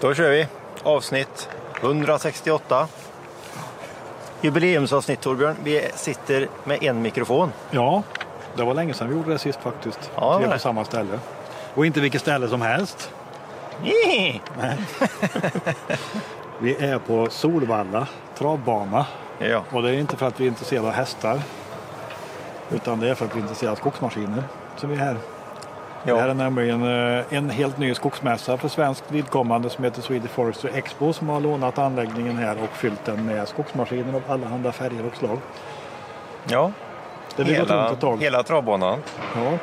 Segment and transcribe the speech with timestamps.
[0.00, 0.46] Då kör vi.
[0.82, 1.48] Avsnitt
[1.82, 2.88] 168.
[4.40, 5.56] Jubileumsavsnitt Torbjörn.
[5.64, 7.52] Vi sitter med en mikrofon.
[7.70, 8.02] Ja,
[8.56, 10.10] det var länge sedan vi gjorde det sist faktiskt.
[10.14, 11.18] Ja, vi är på samma ställe.
[11.74, 13.12] Och inte vilket ställe som helst.
[16.60, 18.06] Vi är på Solvalla
[18.38, 19.06] travbana.
[19.38, 21.40] Ja, Och det är inte för att vi är intresserade av hästar.
[22.70, 24.42] Utan det är för att vi är intresserade av skogsmaskiner.
[24.76, 25.16] som vi är här.
[26.04, 26.34] Det här är ja.
[26.34, 31.28] nämligen eh, en helt ny skogsmässa för svenskt vidkommande som heter Swedish Forestry Expo som
[31.28, 35.38] har lånat anläggningen här och fyllt den med skogsmaskiner av allehanda färger och slag.
[36.50, 36.72] ja.
[37.36, 38.98] Det Hela, hela travbanan.
[39.36, 39.58] Ja.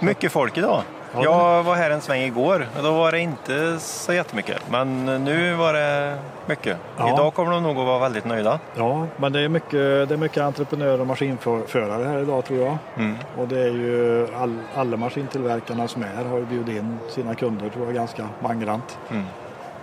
[0.00, 0.82] Mycket folk idag.
[1.14, 1.22] Ja,
[1.56, 4.62] Jag var här en sväng igår och då var det inte så jättemycket.
[4.70, 6.76] Men nu var det mycket.
[6.96, 7.14] Ja.
[7.14, 8.58] Idag kommer de nog att vara väldigt nöjda.
[8.74, 12.78] ja, men det är, mycket, det är mycket entreprenörer och maskinförare här idag tror jag.
[12.96, 13.16] Mm.
[13.38, 17.34] Och det är ju all, alla maskintillverkarna som är här har ju bjudit in sina
[17.34, 18.98] kunder tror jag ganska mangrant.
[19.10, 19.24] Mm.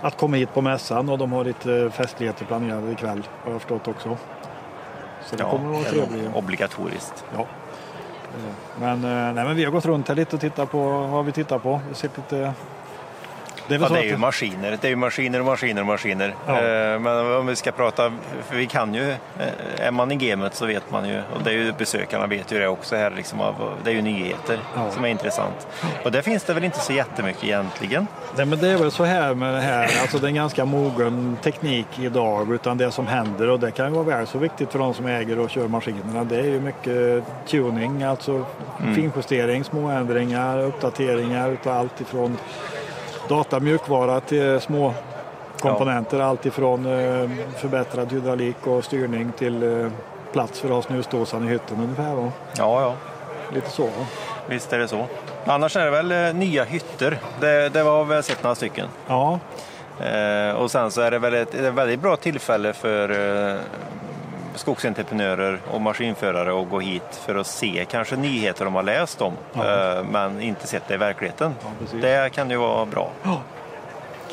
[0.02, 3.88] Att komma hit på mässan och de har lite festligheter planerade ikväll har jag förstått
[3.88, 4.18] också.
[5.26, 6.36] Så det kommer att vara trevligt.
[6.36, 7.26] obligatoriskt.
[7.38, 7.46] Ja.
[8.80, 11.32] Men, eh, nej, men vi har gått runt här lite och tittat på vad vi
[11.32, 11.82] tittar på.
[11.90, 12.54] Vi sett lite...
[13.72, 14.78] Det är Ja, det är ju maskiner.
[14.82, 16.36] Det är ju maskiner och maskiner och maskiner.
[16.48, 16.54] Ja.
[16.62, 18.12] Eh, Men om vi ska prata,
[18.50, 19.18] för vi kan ju, eh,
[19.88, 22.60] är man i gamet så vet man ju, och det är ju besökarna vet ju
[22.60, 24.92] det också här, liksom av, det är ju nyheter Ja.
[24.92, 25.68] som är intressant.
[26.04, 28.08] Och där finns det väl inte så jättemycket egentligen.
[28.38, 30.66] Nej, men det är väl så här med det här, alltså det är en ganska
[30.66, 34.72] mogen teknik idag utan det som händer och det kan ju vara väl så viktigt
[34.72, 36.24] för de som äger och kör maskinerna.
[36.24, 38.46] Det är ju mycket tuning, alltså
[38.96, 42.38] finjustering, småändringar, uppdateringar utav allt ifrån
[43.32, 44.94] data, mjukvara till små
[45.60, 46.20] komponenter.
[46.20, 49.92] Allt ifrån eh, förbättrad hydraulik och styrning till eh,
[50.32, 52.16] plats för att ha snusdåsan i hytten ungefär.
[52.16, 52.32] Va?
[52.58, 52.94] Ja, ja,
[53.54, 53.84] Lite så.
[53.84, 54.06] Va?
[54.48, 55.06] visst är det så.
[55.46, 57.20] Annars är det väl eh, nya hytter.
[57.40, 58.88] Det, det var väl sett några stycken.
[59.08, 59.40] Ja,
[60.00, 63.60] Eh, och sen så är det väl ett, ett väldigt bra tillfälle för eh,
[64.56, 69.34] skogsentreprenörer och maskinförare att gå hit för att se kanske nyheter de har läst om
[69.54, 69.98] Ja.
[69.98, 71.56] eh, men inte sett det i verkligheten.
[71.92, 73.10] Ja, det kan ju vara bra.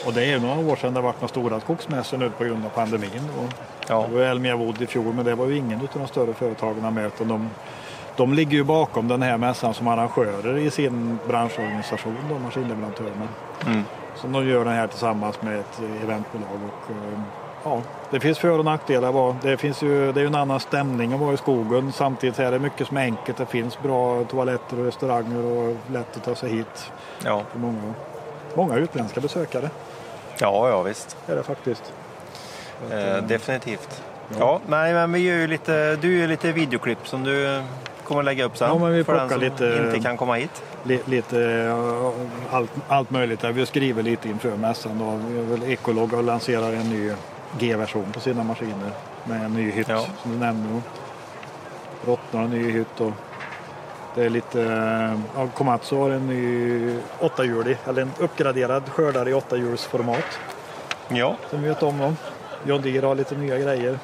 [0.06, 2.64] och det är ju några år sedan det varit några stora skogsmässor nu på grund
[2.64, 3.28] av pandemin.
[3.38, 3.52] Och
[3.90, 4.06] Ja.
[4.10, 6.94] Det var Elmia Wood i fjol men det var ju ingen av de större företagen
[6.94, 7.50] med utan de,
[8.16, 13.28] de ligger ju bakom den här mässan som arrangörer i sin branschorganisation, de maskinleverantörerna.
[13.66, 13.84] Mm.
[14.16, 16.48] Så de gör den här tillsammans med ett eventbolag.
[16.68, 17.20] Och, eh,
[17.64, 19.34] ja, det finns för och nackdelar.
[19.42, 21.92] Det, finns ju, det är ju en annan stämning att vara i skogen.
[21.92, 23.38] Samtidigt är det mycket som är enkelt.
[23.38, 26.90] Det finns bra toaletter och restauranger och lätt att ta sig hit
[27.24, 27.42] Ja.
[27.52, 27.94] för många,
[28.54, 29.70] många utländska besökare.
[30.38, 31.16] ja, ja visst.
[31.26, 31.82] är det faktiskt.
[32.86, 34.02] Att, Eh, definitivt.
[34.38, 34.60] Ja.
[34.66, 37.62] nej, men vi gör ju lite, du gör lite videoklipp som du
[38.04, 40.62] kommer lägga upp sen Ja, men vi för den som lite- inte kan komma hit.
[40.84, 42.10] li, lite eh,
[42.56, 43.40] allt, allt möjligt.
[43.40, 43.52] där.
[43.52, 44.98] Vi skriver lite inför mässan.
[44.98, 45.18] Då.
[45.28, 47.12] Vi har väl Ecolog och lanserar en ny
[47.58, 48.90] G-version på sina maskiner
[49.24, 50.06] med en ny hytt Ja.
[50.22, 50.80] som du nämnde.
[52.06, 53.12] Rottnar en ny hytt och
[54.14, 54.60] det är lite,
[55.36, 60.38] ja, Komatsu har en ny åttahjulig, eller en uppgraderad skördare i åttahjulsformat
[61.08, 61.98] Ja, som vi vet om.
[61.98, 62.14] Då.
[62.66, 63.98] John Deere har lite nya grejer.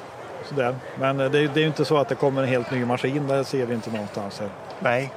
[0.49, 0.75] Sådär.
[0.99, 2.85] Men eh, det, är- det är ju inte så att det kommer en helt ny
[2.85, 4.49] maskin, det ser vi inte någonstans här.
[4.79, 5.11] nej,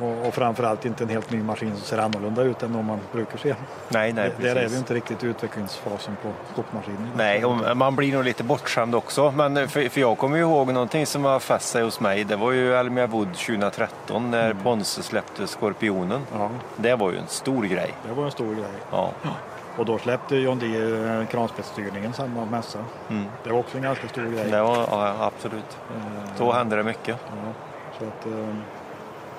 [0.00, 2.98] och, och framförallt inte en helt ny maskin som ser annorlunda ut än vad man
[3.12, 3.54] brukar se.
[3.88, 7.08] nej, nej, Det- Där är vi inte riktigt i utvecklingsfasen på skogsmaskiner.
[7.16, 9.30] Nej, och man blir nog lite bortskämd också.
[9.36, 12.24] Men eh, för, för jag kommer ju ihåg någonting som har fäst sig hos mig.
[12.24, 14.62] Det var ju Elmia Wood 2013 när Mm.
[14.62, 16.20] Ponse släppte Skorpionen.
[16.38, 17.94] Ja, Det var ju en stor grej.
[18.08, 18.64] det var en stor grej.
[18.90, 19.10] Ja,
[19.76, 22.78] Och då släppte John Deere eh, kranspetsstyrningen samma mässa.
[23.10, 23.24] mm.
[23.44, 24.50] Det var också en ganska stor grej.
[24.50, 25.78] det var ja, absolut.
[25.96, 27.16] Eh, Så hände det mycket.
[27.28, 27.52] Ja,
[27.98, 28.54] så att, eh,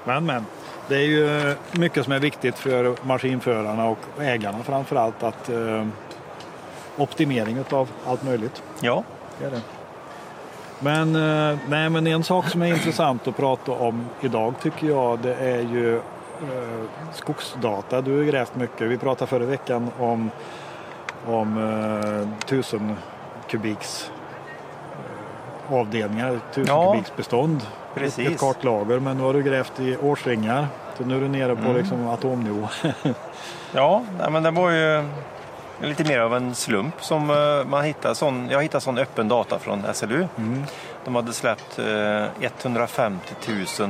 [0.03, 0.45] men men,
[0.87, 5.85] det är ju mycket som är viktigt för maskinförarna och ägarna framför allt att eh,
[6.97, 8.63] optimering av allt möjligt.
[8.81, 9.03] Ja,
[9.39, 9.61] Det är det.
[10.79, 15.19] Men, eh, nej, men en sak som är intressant att prata om idag tycker jag
[15.19, 18.01] det är ju eh, skogsdata.
[18.01, 18.87] Du har grävt mycket.
[18.87, 20.31] Vi pratade förra veckan om,
[21.25, 22.97] om eh, tusen
[23.47, 24.11] kubiks
[25.73, 27.03] avdelningar, tusen Ja,
[27.95, 28.27] precis.
[28.27, 28.99] Ett kartlager.
[28.99, 30.67] Men nu har du grävt i årsringar.
[30.97, 31.75] Så nu är du nere på Mm.
[31.77, 32.67] liksom atomnivå.
[33.73, 35.03] ja men det var ju
[35.81, 38.15] lite mer av en slump som eh, man hittade.
[38.15, 40.27] Sån, jag hittade sån öppen data från SLU.
[40.37, 40.63] Mm.
[41.05, 42.25] De hade släppt eh,
[42.63, 43.33] 150
[43.79, 43.89] 000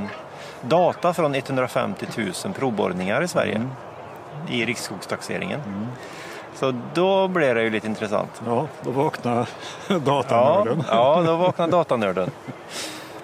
[0.62, 2.06] data från 150
[2.45, 3.69] 000 provborrningar i Sverige Mm.
[4.50, 5.59] i riksskogstaxeringen.
[6.55, 8.41] Så då blev det ju lite intressant.
[8.45, 9.50] Ja, då vaknar
[9.88, 10.83] Ja, datanörden.
[10.89, 12.29] ja, då vaknade datanörden.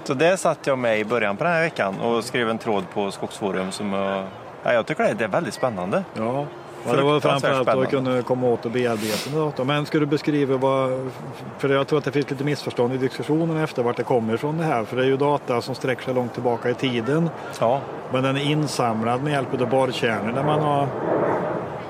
[0.03, 2.83] Så det satt jag med i början på den här veckan och skrev en tråd
[2.93, 4.23] på Skogsforum som jag,
[4.63, 6.03] ja, jag tycker det är väldigt spännande.
[6.13, 6.45] Ja,
[6.87, 9.67] Ja, det var framförallt att kunna komma åt och bearbeta datorn.
[9.67, 11.09] Men ska du beskriva vad,
[11.57, 14.57] för jag tror att det finns lite missförstånd i diskussionen efter vart det kommer ifrån
[14.57, 14.83] det här.
[14.83, 17.29] För det är ju data som sträcker sig långt tillbaka i tiden.
[17.59, 17.79] Ja.
[18.13, 20.87] Men den är insamlad med hjälp av borrkärnor där man har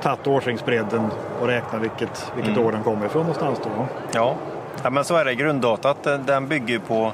[0.02, 1.10] tagit årsringsbredden
[1.42, 2.66] och räknat vilket, vilket mm.
[2.66, 3.88] år den kommer ifrån någonstans då.
[4.12, 4.36] Ja.
[4.84, 5.36] ja, men så är det.
[5.36, 7.14] Grunddatat den bygger på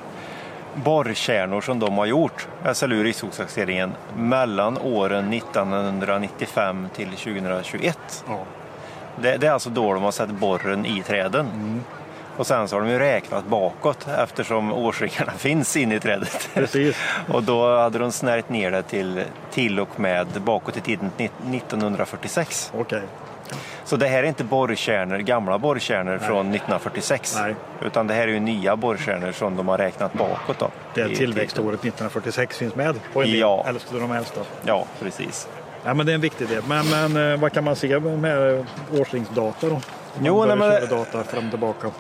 [0.76, 8.24] borrkärnor som de har gjort, SLU Riksskogstaxeringen, mellan åren 1995 till 2021.
[8.28, 8.40] Ja.
[9.22, 11.46] Det, det, är alltså då de har sett borren i träden.
[11.46, 11.84] Mm.
[12.38, 16.50] Och sen så har de ju räknat bakåt eftersom årsringarna finns inne i trädet.
[16.54, 16.98] Precis.
[17.28, 22.72] och då hade de snärjt ner det till, till och med bakåt i tiden 1946.
[22.74, 23.02] Okay.
[23.86, 26.28] Så det här är inte borrkärnor, gamla borrkärnor Nej.
[26.28, 27.38] från 1946.
[27.40, 27.56] Nej.
[27.82, 30.60] Utan det här är ju nya borrkärnor som de har räknat bakåt.
[30.60, 33.66] Då, det tillväxtåret 1946 finns med på en ja.
[33.68, 34.42] äldsta de äldsta.
[34.64, 35.48] Ja, precis.
[35.84, 36.64] Ja, men det är en viktig del.
[36.68, 38.66] Men, men eh, vad kan man se med
[39.00, 39.82] årsringsdata då?
[40.22, 40.90] Jo, nej, men...
[40.90, 41.92] data fram och tillbaka.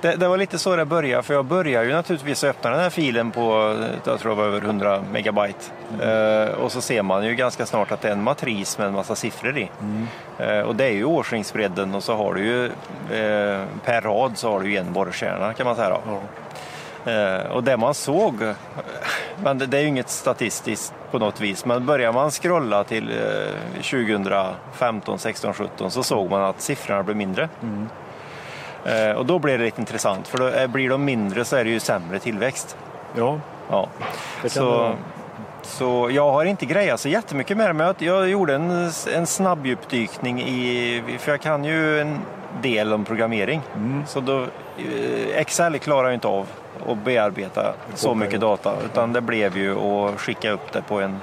[0.00, 2.90] Det, det, var lite så det började, för jag började ju naturligtvis öppna den här
[2.90, 5.64] filen på, jag tror det var över 100 megabyte.
[5.94, 6.08] Mm.
[6.08, 8.92] Uh, och så ser man ju ganska snart att det är en matris med en
[8.92, 9.70] massa siffror i.
[9.80, 10.08] Mm.
[10.40, 14.50] Uh, och det är ju årsringsbredden och så har du ju uh, per rad så
[14.50, 15.88] har du ju en borrkärna kan man säga.
[15.88, 16.00] Då.
[16.06, 16.20] Ja.
[17.50, 18.34] Och det man såg,
[19.42, 23.12] men det är ju inget statistiskt på något vis, men börjar man scrolla till
[23.74, 27.48] 2015, 16, 17 så såg man att siffrorna blev mindre.
[27.62, 27.88] Mm.
[28.86, 31.64] Eh, och då blir det lite intressant för då är, blir de mindre så är
[31.64, 32.76] det ju sämre tillväxt.
[33.16, 33.88] Ja, ja.
[34.46, 34.94] Så,
[35.62, 39.66] så jag har inte grejat så jättemycket med det, men jag, gjorde en, en snabb
[39.66, 42.18] djupdykning i, för jag kan ju en
[42.62, 43.60] del om programmering.
[43.76, 44.06] Mm.
[44.06, 46.46] Så då, eh, Excel klarar jag inte av
[46.88, 51.20] att bearbeta så mycket data, utan det blev ju att skicka upp det på en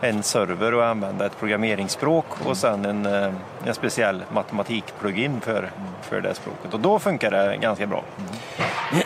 [0.00, 3.32] en server och använda ett programmeringsspråk och sen en, eh,
[3.64, 5.70] en speciell matematikplugin för,
[6.02, 6.74] för det språket.
[6.74, 8.04] Och då funkar det ganska bra.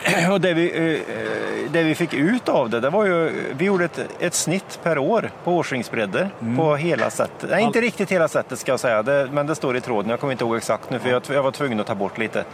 [0.07, 0.33] Mm.
[0.33, 3.85] Och det vi, eh, det vi fick ut av det, det var ju, vi gjorde
[3.85, 6.57] ett, ett snitt per år på årsringsbredder mm.
[6.57, 7.51] på hela sättet.
[7.51, 10.11] Nej, inte riktigt hela sättet ska jag säga, det, men det står i tråden.
[10.11, 12.45] Jag kommer inte ihåg exakt nu för jag, jag var tvungen att ta bort lite.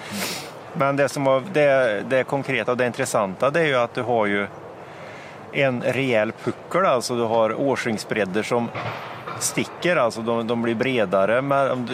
[0.73, 4.03] Men det som var det, det konkreta och det intressanta det är ju att du
[4.03, 4.47] har ju
[5.53, 8.69] en rejäl puckel, alltså du har årsringsbredder som
[9.39, 11.43] sticker, alltså de, de blir bredare.
[11.43, 11.89] Man,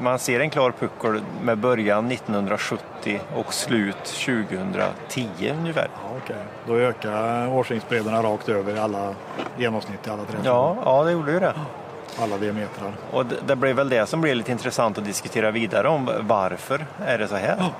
[0.00, 5.88] man ser en klar puckel med början 1970 och slut 2010 ungefär.
[5.94, 6.42] Ja, okay.
[6.66, 9.14] Då ökar årsringsbredderna rakt över alla
[9.56, 10.40] genomsnitt i alla träd?
[10.44, 11.52] Ja, ja, det gjorde ju det.
[12.22, 12.92] Alla diametrar.
[13.10, 16.10] Och det, det blir väl det som blir lite intressant att diskutera vidare om.
[16.20, 17.56] Varför är det så här?
[17.58, 17.70] Ja.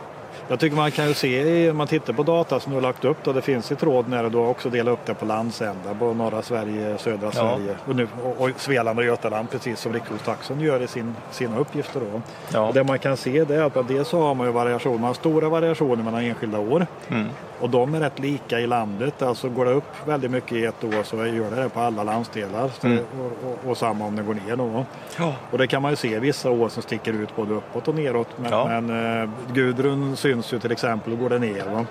[0.48, 3.04] Jag tycker man kan ju se, om man tittar på data som du har lagt
[3.04, 6.14] upp, då, det finns i tråd när du också delat upp det på landsändar, på
[6.14, 7.32] norra Sverige, södra ja.
[7.32, 11.58] Sverige och, nu, och, och Svealand och Götaland, precis som Riksskogstaxen gör i sin, sina
[11.58, 12.00] uppgifter.
[12.00, 12.22] Då.
[12.52, 12.68] Ja.
[12.68, 15.04] Och det man kan se det är att dels så har man ju variation, man
[15.04, 16.86] har stora variationer mellan enskilda år.
[17.08, 17.28] Mm.
[17.60, 19.22] Och de är rätt lika i landet.
[19.22, 22.02] Alltså går det upp väldigt mycket i ett år så gör det det på alla
[22.02, 22.70] landsdelar.
[22.82, 22.98] Mm.
[22.98, 24.84] Och, och, och, samma om det går ner då.
[25.18, 25.34] Ja.
[25.50, 28.28] Och det kan man ju se vissa år som sticker ut både uppåt och neråt.
[28.36, 28.80] Men, ja.
[28.80, 31.86] men eh, Gudrun syns ju till exempel och går det ner.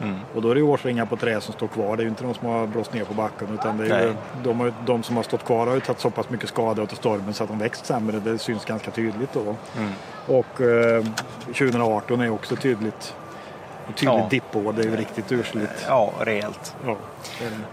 [0.00, 0.16] Mm.
[0.34, 1.96] Och då är det årsringar på trä som står kvar.
[1.96, 4.14] Det är ju inte de som har blåst ner på backen utan det är ju,
[4.44, 7.34] de, de, som har stått kvar har ju tagit så pass mycket skada av stormen
[7.34, 8.20] så att de växt sämre.
[8.20, 9.40] Det syns ganska tydligt då.
[9.40, 9.92] Mm.
[10.26, 11.04] Och eh,
[11.46, 13.14] 2018 är också tydligt
[13.94, 14.26] tydligt ja.
[14.30, 14.72] dippår.
[14.72, 15.86] Det är ju riktigt ursligt.
[15.88, 16.74] Ja, rejält.
[16.86, 16.96] Ja,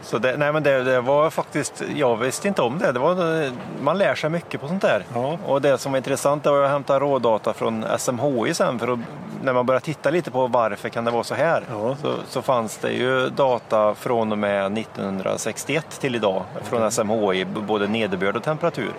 [0.01, 2.91] Så det, nej, men det, det, var faktiskt, jag visste inte om det.
[2.91, 3.51] det var,
[3.83, 5.05] man lär sig mycket på sånt där.
[5.13, 5.37] Ja.
[5.45, 8.99] Och det som var intressant var att hämta rådata från SMHI sen för att,
[9.43, 11.63] när man började titta lite på varför kan det vara så här.
[11.71, 11.95] Ja.
[12.01, 17.87] Så, så fanns det ju data från och med 1961 till idag från SMHI, både
[17.87, 18.91] nederbörd och temperatur.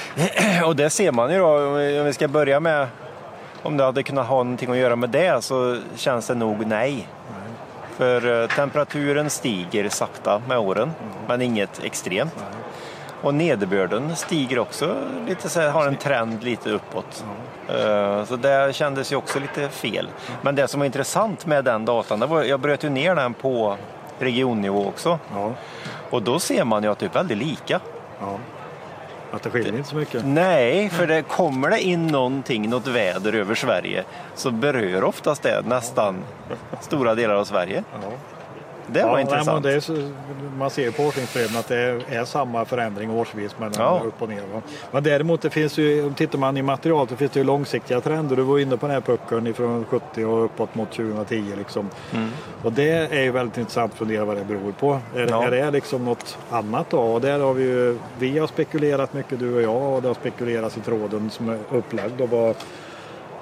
[0.64, 1.56] Och det ser man ju då,
[2.00, 2.86] om vi ska börja med
[3.62, 7.08] om det hade kunnat ha någonting att göra med det så känns det nog nej.
[7.96, 10.90] För eh, temperaturen stiger sakta med åren,
[11.28, 12.44] men inget extremt.
[13.22, 17.24] Och nederbörden stiger också, lite så här, har en trend lite uppåt.
[17.70, 20.08] Uh, så det kändes ju också lite fel.
[20.42, 23.34] Men det som var intressant med den datan, det var, jag bröt ju ner den
[23.34, 23.76] på
[24.18, 25.18] regionnivå också.
[26.10, 27.80] Och då ser man ju att det är väldigt lika.
[29.32, 30.24] Att det skiljer inte så mycket?
[30.24, 35.62] Nej, för det kommer det in någonting, något väder över Sverige så berör oftast det
[35.66, 36.16] nästan
[36.80, 37.84] stora delar av Sverige.
[37.92, 37.98] Ja.
[38.86, 39.64] Det var Ja, nej, intressant.
[39.64, 40.10] men det så,
[40.58, 41.76] man ser ju på årsringsbreven att det
[42.08, 44.02] är, samma förändring årsvis mellan Ja.
[44.06, 44.42] upp och ner.
[44.54, 44.62] Va?
[44.90, 48.36] Men däremot det finns ju, tittar man i material så finns det ju långsiktiga trender.
[48.36, 51.44] Du var inne på den här puckeln ifrån 70 och uppåt mot 2010.
[51.58, 51.88] Liksom.
[52.12, 52.28] Mm.
[52.62, 54.98] Och det är ju väldigt intressant att fundera vad det beror på.
[55.16, 55.44] Är, Ja.
[55.44, 56.98] är det liksom något annat då?
[57.00, 60.14] Och där har vi ju, vi har spekulerat mycket du och jag och det har
[60.14, 62.20] spekulerats i tråden som är upplagd.
[62.20, 62.56] Och vad,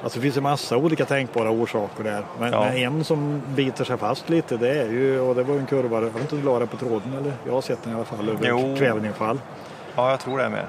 [0.03, 2.23] Alltså det finns en massa olika tänkbara orsaker där.
[2.41, 2.65] Men, Ja.
[2.65, 5.67] men en som biter sig fast lite det är ju, och det var ju en
[5.67, 7.33] kurva, jag vet inte om du la det på tråden eller?
[7.47, 8.75] Jag har sett den i alla fall, över Jo.
[8.79, 9.41] kvävenedfall.
[9.97, 10.65] Ja, jag tror det med.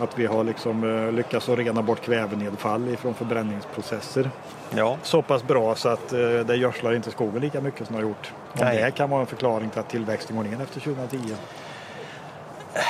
[0.00, 4.30] Att vi har liksom eh, lyckats att rena bort kvävenedfall ifrån förbränningsprocesser.
[4.70, 8.02] Ja, Så pass bra så att eh, det gödslar inte skogen lika mycket som det
[8.02, 8.32] har gjort.
[8.52, 11.18] Och det kan vara en förklaring till att tillväxten går ner efter 2010.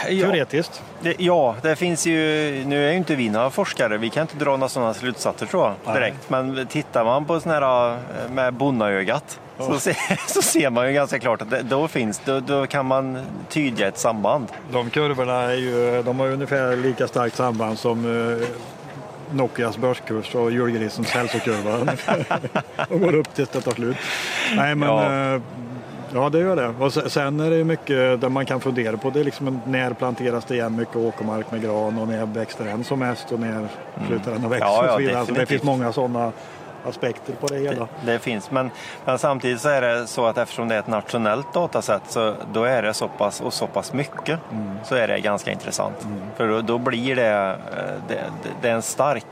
[0.09, 0.27] Ja.
[0.27, 0.83] Teoretiskt.
[1.01, 2.19] Det, ja, det finns ju,
[2.67, 5.63] nu är ju inte vi några forskare, vi kan inte dra några sådana slutsatser tror
[5.65, 5.95] jag Nej.
[5.95, 6.31] direkt.
[6.31, 9.95] Men tittar man på sådana här eh, med bonnaögat så, se,
[10.27, 13.89] så ser man ju ganska klart att det, då finns, då, då kan man tyda
[13.89, 14.47] ett samband.
[14.73, 18.05] De kurvorna är ju, de har ungefär lika starkt samband som
[18.41, 18.49] eh,
[19.35, 21.79] Nokias börskurs och julgrisens hälsokurva.
[22.89, 23.97] De går upp tills det tar slut.
[24.57, 25.13] Nej men Ja.
[25.33, 25.41] ja.
[26.15, 26.85] Ja det gör det.
[26.85, 29.93] Och se- sen är det mycket där man kan fundera på det är liksom när
[29.93, 33.69] planteras det igen mycket åkermark med gran och när växer den som mest och när
[34.07, 35.19] slutar den att växa Ja, ja, och så vidare.
[35.19, 36.33] Alltså det finns många sådana
[36.85, 37.89] aspekter på det hela.
[38.05, 38.71] Det, det finns, men,
[39.05, 42.65] men samtidigt så är det så att eftersom det är ett nationellt datasätt så då
[42.65, 44.41] är det så pass och så pass mycket
[44.85, 46.07] så är det ganska intressant.
[46.37, 48.21] För då, då blir det, eh, det,
[48.63, 49.27] det, är en stark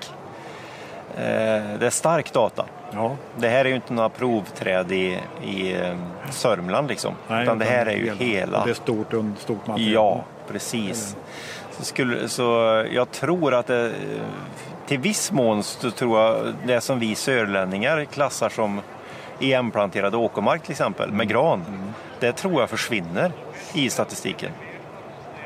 [1.78, 2.64] det är stark data.
[2.92, 3.16] Ja.
[3.36, 5.94] Det här är ju inte några provträd i, i eh,
[6.30, 7.14] Sörmland liksom.
[7.28, 9.92] Nej, utan det här är ju hela- och Det är stort, stort material.
[9.92, 11.16] Ja, precis.
[11.70, 12.42] Så, skulle, så
[12.92, 13.92] jag tror att det,
[14.86, 18.80] till viss mån så tror jag det som vi sörlänningar klassar som
[19.40, 21.92] EM-planterad åkermark till exempel med gran.
[22.20, 23.32] Det tror jag försvinner
[23.74, 24.50] i statistiken.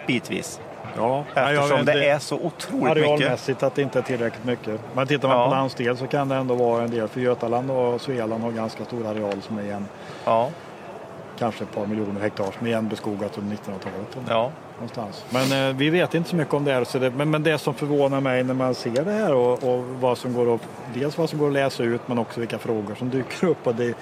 [0.06, 0.60] Bitvis.
[0.96, 1.24] Ja.
[1.34, 3.10] Jag Eftersom vet, det är så otroligt mycket.
[3.10, 4.80] Arealmässigt att det inte är tillräckligt mycket.
[4.94, 5.44] Men tittar man Ja.
[5.44, 7.08] på landsdel så kan det ändå vara en del.
[7.08, 9.86] För Götaland och Svealand har ganska stor areal som är igen,
[10.24, 10.50] Ja,
[11.38, 14.26] kanske ett par miljoner hektar som är igen beskogat under 1900-talet.
[14.28, 14.50] ja.
[14.74, 15.24] Någonstans.
[15.30, 16.84] Men eh, vi vet inte så mycket om det här.
[16.84, 19.84] Så det men, men det som förvånar mig när man ser det här och, och
[20.00, 20.60] vad som går att,
[20.94, 23.66] dels vad som går att läsa ut men också vilka frågor som dyker upp.
[23.66, 23.94] Och det,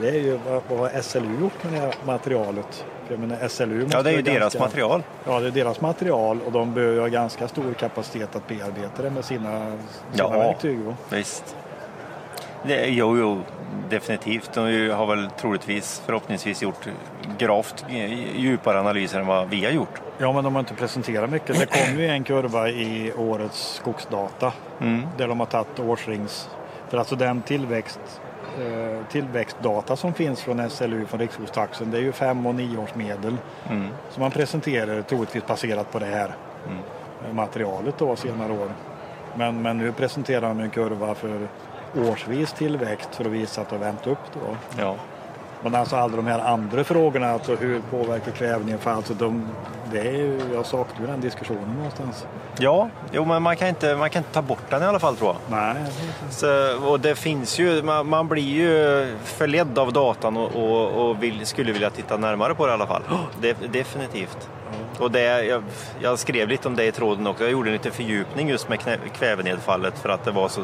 [0.00, 2.84] det är ju vad, vad har SLU gjort med det här materialet?
[3.06, 5.02] För Jag menar, SLU ja, det är ju ganska- deras material.
[5.26, 9.02] Ja, det är deras material och de behöver ju ha ganska stor kapacitet att bearbeta
[9.02, 9.76] det med sina, sina
[10.14, 10.28] Ja.
[10.28, 10.78] verktyg.
[10.78, 10.94] va?
[11.10, 11.56] Visst.
[12.66, 13.40] Det, jo, jo,
[13.90, 14.50] definitivt.
[14.54, 16.88] De har väl troligtvis, förhoppningsvis gjort
[17.38, 17.84] gravt
[18.36, 20.00] djupare analyser än vad vi har gjort.
[20.18, 21.58] Ja, men de har inte presenterat mycket.
[21.58, 25.06] Det kom ju en kurva i årets skogsdata Mm.
[25.16, 26.48] där de har tagit årsrings...
[26.88, 28.00] För alltså den tillväxt,
[29.10, 33.36] tillväxtdata som finns från SLU, från Riksskogstaxen, det är ju fem och nioårsmedel
[33.70, 33.88] Mm.
[34.10, 36.34] som man presenterar troligtvis baserat på det här
[36.66, 36.78] Mm.
[37.28, 38.68] eh, materialet då senare år.
[39.34, 41.48] Men, men nu presenterar de en kurva för
[41.96, 44.56] årsvis tillväxt för att visa att det har vänt upp då.
[44.78, 44.94] Ja.
[45.62, 48.96] Men alltså alla de här andra frågorna, alltså hur påverkar kvävenedfall?
[48.96, 49.48] Alltså de,
[49.92, 52.26] det är ju, jag saknar ju den diskussionen någonstans.
[52.58, 55.16] Ja, jo, men man kan, inte, man kan inte ta bort den i alla fall
[55.16, 55.58] tror jag.
[55.58, 55.74] Nej,
[56.30, 61.22] Så, och det finns ju, man, man blir ju förledd av datan och, och, och
[61.22, 63.02] vill, skulle vilja titta närmare på det i alla fall.
[63.40, 64.48] Det, definitivt.
[64.98, 65.62] Och det, jag,
[66.00, 67.44] jag skrev lite om det i tråden också.
[67.44, 70.60] Jag gjorde en liten fördjupning just med knä, kvävenedfallet för att det var så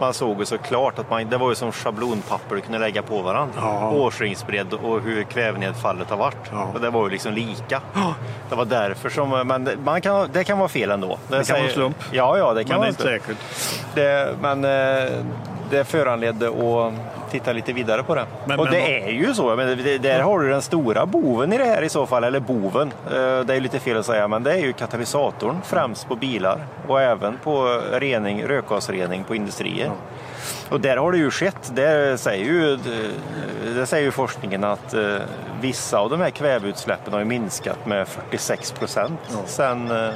[0.00, 3.02] man såg ju så klart att man, det var ju som schablonpapper du kunde lägga
[3.02, 3.54] på varandra.
[3.56, 3.90] Ja.
[3.90, 6.50] Årsringsbredd och hur kvävenedfallet har varit.
[6.52, 6.70] Ja.
[6.74, 7.80] Och det var ju liksom lika.
[8.48, 11.18] Det var därför som, men det, man kan, det kan vara fel ändå.
[11.28, 11.96] Det, kan vara slump.
[12.12, 13.36] Ja, ja, det kan men det vara inte säkert.
[13.94, 15.10] Det, men eh,
[15.70, 16.92] det föranledde att
[17.30, 18.26] titta lite vidare på det.
[18.44, 19.56] Men- och men det är ju så.
[19.56, 22.24] Men det, där har du den stora boven i det här i så fall.
[22.24, 22.92] Eller boven.
[23.06, 24.28] Eh, det är lite fel att säga.
[24.28, 26.58] Men det är ju katalysatorn främst på bilar.
[26.88, 29.90] Och även på rening, rökgasrening på industrier.
[30.68, 31.72] Och där har det ju skett.
[31.74, 32.78] Där säger ju,
[33.74, 35.16] det säger ju forskningen att eh,
[35.60, 40.10] vissa av de här kväveutsläppen har ju minskat med 46 procent sedan eh,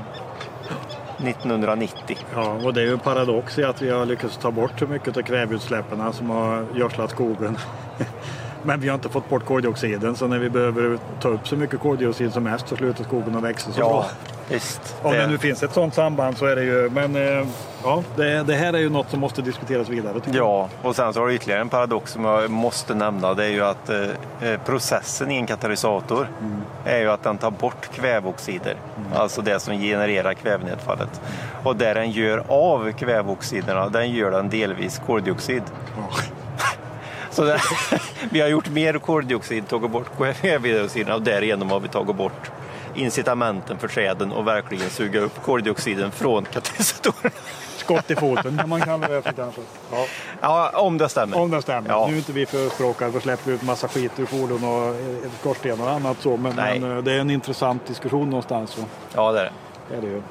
[1.29, 2.17] 1990.
[2.35, 4.87] Ja, och det är ju en paradox i att vi har lyckats ta bort så
[4.87, 7.59] mycket av kväveutsläppen som har gödslat skogen.
[8.67, 11.81] Men vi har inte fått bort koldioxiden så när vi behöver ta upp så mycket
[11.81, 13.89] koldioxid som mest så slutar skogen att växa så bra.
[13.91, 14.07] Ja,
[14.49, 14.97] visst.
[15.03, 17.47] Om det Det- nu finns ett sådant samband så är det ju, men eh,
[17.85, 20.15] ja, det, det här är ju något som måste diskuteras vidare.
[20.33, 23.35] Ja, och sen så har du ytterligare en paradox som jag måste nämna.
[23.35, 24.01] Det är ju att eh,
[24.51, 26.29] eh, processen i en katalysator
[26.85, 28.77] är ju att den tar bort kväveoxider.
[29.15, 31.21] Alltså det som genererar kvävenedfallet.
[31.63, 35.63] Och där den gör av kväveoxiderna, den gör den delvis koldioxid.
[35.97, 36.09] Ja.
[37.31, 37.59] Så det,
[38.31, 40.07] vi har gjort mer koldioxid, tagit bort
[40.41, 42.51] kväveoxiderna och därigenom har vi tagit bort
[42.95, 47.35] incitamenten för träden och verkligen suga upp koldioxiden från katalysatorerna.
[47.77, 49.61] Skott i foten kan man kalla det för kanske.
[49.93, 50.07] Ja.
[50.41, 51.39] ja, om det stämmer.
[51.39, 51.91] Om det stämmer.
[51.91, 52.07] Ja.
[52.07, 54.95] Nu är inte vi förespråkare för att släppa ut massa skit ur fordon och
[55.41, 58.71] skorstenar och annat så, men, men, eh, det är en intressant diskussion någonstans.
[58.71, 58.81] Så.
[59.15, 59.51] Ja, det är
[59.91, 59.97] det.
[59.97, 60.23] är det ju.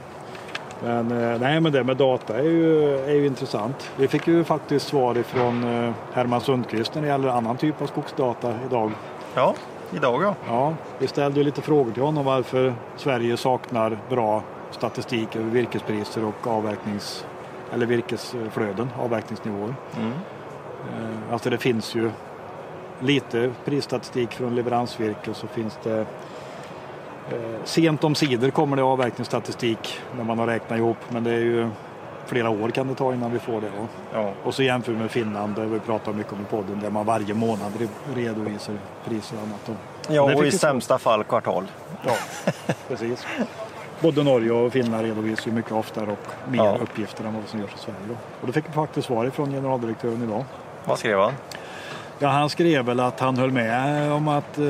[0.84, 3.92] Men, eh, nej, men det med data är ju, är ju intressant.
[3.98, 7.88] Vi fick ju faktiskt svar ifrån eh, Herman Sundqvist när det gäller annan typ av
[7.88, 8.92] skogsdata idag.
[9.36, 9.56] Ja,
[9.94, 10.36] idag ja.
[10.48, 16.48] Ja, vi ställde lite frågor till honom varför Sverige saknar bra statistik över virkespriser och
[16.48, 17.26] avverknings
[17.74, 19.76] eller virkesflöden, avverkningsnivåer.
[19.98, 20.12] Mm.
[20.90, 22.12] Eh, alltså det finns ju
[23.00, 26.06] lite prisstatistik från leveransvirke och så finns det
[27.64, 31.70] sent om sidor kommer det avverkningsstatistik när man har räknat ihop men det är ju
[32.26, 33.72] flera år kan det ta innan vi får det.
[34.14, 34.32] Ja.
[34.44, 37.06] Och så jämför vi med Finland, det vi pratar mycket om i podden, där man
[37.06, 37.72] varje månad
[38.16, 38.76] redovisar
[39.06, 39.80] priser och annat.
[40.10, 41.66] Ja, och i sämsta fall kvartal.
[42.06, 42.16] Ja,
[42.88, 43.26] precis.
[44.00, 46.78] Både Norge och Finland redovisar mycket oftare och mer ja.
[46.82, 48.00] uppgifter än vad som görs i Sverige.
[48.08, 48.16] Då.
[48.42, 50.46] Och det fick vi faktiskt svar ifrån generaldirektören idag.
[50.86, 51.34] Vad skrev han?
[52.20, 54.66] Ja, han skrev väl att han höll med om att eh,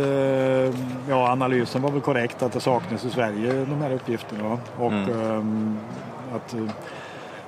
[1.09, 4.57] ja, analysen var väl korrekt, att det saknas i Sverige de här uppgifterna.
[4.77, 5.77] Och mm.
[6.31, 6.55] eh, att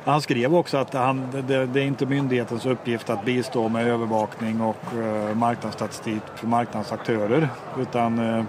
[0.06, 4.62] han skrev också att han, det, det, är inte myndighetens uppgift att bistå med övervakning
[4.62, 7.50] och eh, marknadsstatistik för marknadsaktörer
[7.80, 8.44] utan eh,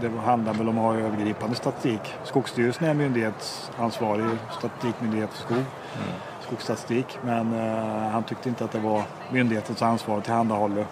[0.00, 2.00] det handlar väl om att ha övergripande statistik.
[2.24, 4.26] Skogsstyrelsen är myndighetsansvarig
[4.58, 6.08] statistikmyndighet för skog, mm.
[6.48, 9.02] Skogsstatistik men eh, han tyckte inte att det var
[9.32, 10.84] myndighetens ansvar att tillhandahålla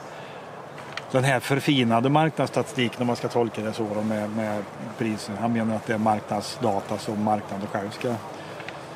[1.11, 4.63] den här förfinade marknadsstatistiken om man ska tolka det så med, med
[4.99, 5.35] priser.
[5.41, 8.15] Han menar att det är marknadsdata som marknaden själv ska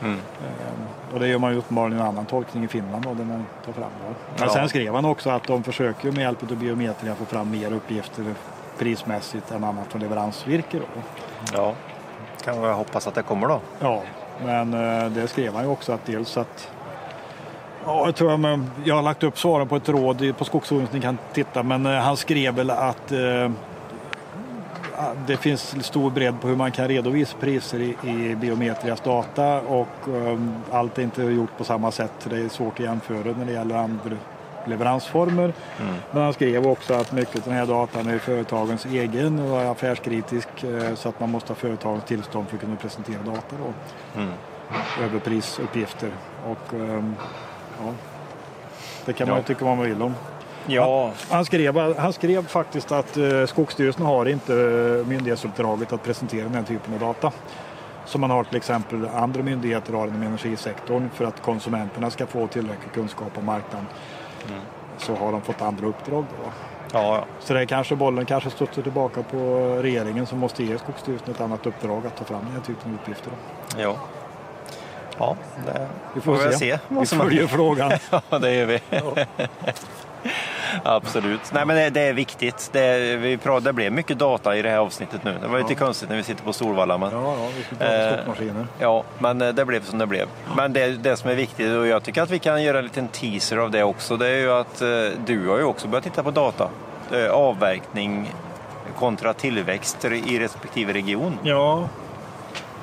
[0.03, 0.19] Mm.
[1.13, 3.73] Och det gör man ju uppenbarligen en annan tolkning i Finland då, där man tar
[3.73, 4.15] fram det.
[4.39, 4.49] Men ja.
[4.49, 8.35] sen skrev han också att de försöker med hjälp av biometria få fram mer uppgifter
[8.79, 10.79] prismässigt än annat från leveransvirke.
[10.79, 11.03] Då.
[11.53, 11.75] Ja,
[12.45, 13.61] kan jag hoppas att det kommer då.
[13.81, 14.03] Ja,
[14.45, 16.71] men eh, det skrev han ju också att dels att
[17.85, 21.01] Ja, jag, tror jag, jag har lagt upp svaren på ett råd på Skogsodling ni
[21.01, 23.51] kan titta men eh, han skrev väl att eh,
[25.27, 30.09] det finns stor bredd på hur man kan redovisa priser i, i biometrias data och
[30.09, 30.39] eh,
[30.71, 32.13] allt är inte gjort på samma sätt.
[32.25, 34.17] Det är svårt att jämföra när det gäller andra
[34.67, 35.53] leveransformer.
[35.81, 35.95] Mm.
[36.11, 39.67] Men han skrev också att mycket av den här datan är företagens egen och är
[39.67, 43.73] affärskritisk eh, så att man måste ha företagens tillstånd för att kunna presentera data då.
[44.21, 44.33] Mm.
[45.03, 46.11] över prisuppgifter.
[46.47, 47.17] Och, um,
[47.79, 47.93] ja,
[49.05, 49.43] det kan man ja.
[49.43, 50.15] tycka vad man vill om.
[50.67, 51.05] Ja.
[51.05, 56.45] Han, han, skrev, han skrev faktiskt att eh, Skogsstyrelsen har inte eh, myndighetsuppdraget att presentera
[56.45, 57.33] den här typen av data.
[58.07, 62.47] Som man har till exempel andra myndigheter har inom energisektorn för att konsumenterna ska få
[62.47, 63.87] tillräcklig kunskap om marknaden.
[64.49, 64.61] Mm.
[64.99, 66.51] Så har de fått andra uppdrag då.
[66.93, 67.25] Ja, ja.
[67.41, 69.37] Så det är kanske bollen kanske studsar tillbaka på
[69.83, 72.99] regeringen som måste ge Skogsstyrelsen ett annat uppdrag att ta fram den här typen av
[73.01, 73.31] uppgifter.
[73.31, 73.81] Då.
[73.83, 73.97] Ja.
[75.19, 76.59] Ja, det vi får, får se.
[76.59, 76.79] se.
[76.89, 77.93] Vi följer frågan.
[78.31, 78.81] ja, det gör vi.
[78.91, 79.15] Ja.
[80.83, 81.41] Absolut.
[81.53, 82.71] Nej, men det, det är viktigt.
[82.73, 85.37] Det, vi pratar, det blev mycket data i det här avsnittet nu.
[85.43, 85.79] Det var lite ja.
[85.79, 86.99] konstigt när vi sitter på Solvalla.
[86.99, 88.67] Men, ja, ja, vi skulle eh, skogsmaskiner.
[88.79, 90.29] Ja, men eh, det blev som det blev.
[90.57, 93.09] Men det, det som är viktigt, och jag tycker att vi kan göra en liten
[93.09, 94.89] teaser av det också, det är ju att eh,
[95.27, 96.69] du har ju också börjat titta på data.
[97.13, 98.33] Eh, avverkning
[98.99, 101.39] kontra tillväxt i respektive region.
[101.43, 101.89] Ja,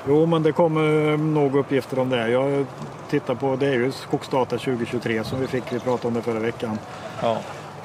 [0.08, 2.28] Jo, men det kommer nog uppgifter om det.
[2.28, 2.66] Jag
[3.10, 6.38] tittar på, det är ju Skogsdata 2023 som vi fick, vi pratade om det förra
[6.38, 6.78] veckan.
[7.22, 7.38] Ja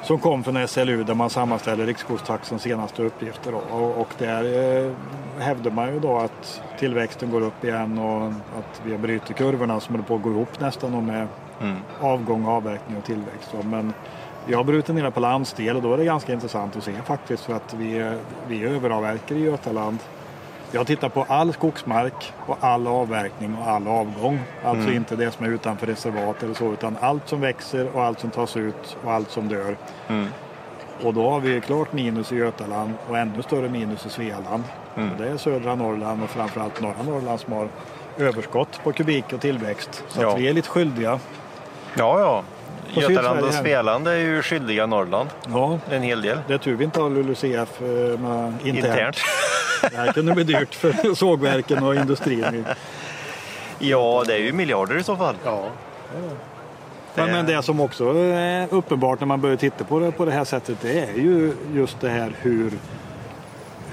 [0.04, 3.54] som kom från SLU där man sammanställer Riksskogstaxens senaste uppgifter.
[3.54, 4.44] Och, och där
[4.84, 4.92] eh,
[5.38, 8.26] hävdar man ju då att tillväxten går upp igen och
[8.58, 11.28] att vi bryter kurvorna som håller på att gå ihop nästan med
[11.60, 11.76] mm.
[12.00, 13.50] avgång, avverkning och tillväxt.
[13.52, 13.68] Då.
[13.68, 13.92] Men
[14.46, 17.44] vi har brutit ner på landsdel och då är det ganska intressant att se faktiskt
[17.44, 18.16] för att vi,
[18.48, 19.98] vi överavverkar i Götaland
[20.74, 24.40] jag tittar på all skogsmark och all avverkning och all avgång.
[24.64, 24.96] Alltså mm.
[24.96, 28.30] inte det som är utanför reservat eller så utan allt som växer och allt som
[28.30, 29.76] tas ut och allt som dör.
[30.08, 30.26] Mm.
[31.02, 34.62] Och då har vi klart minus i Götaland och ännu större minus i Svealand.
[34.96, 35.10] Mm.
[35.18, 37.68] Det är södra Norrland och framförallt norra Norrland som har
[38.18, 40.04] överskott på kubik och tillväxt.
[40.08, 40.34] Så ja.
[40.34, 41.20] vi är lite skyldiga.
[41.96, 42.44] Ja, ja.
[42.94, 45.30] Götaland och Svealand är ju skyldiga Norrland.
[45.48, 45.78] Ja.
[45.90, 46.38] En hel del.
[46.46, 48.64] Det är tur vi inte har LULUCF eh, internt.
[48.64, 49.16] internt.
[49.90, 52.64] Det här kunde bli dyrt för sågverken och industrin.
[53.78, 55.34] Ja, det är ju miljarder i så fall.
[55.44, 55.64] Ja.
[57.14, 60.32] Men, men det som också är uppenbart när man börjar titta på det på det
[60.32, 62.72] här sättet det är ju just det här hur,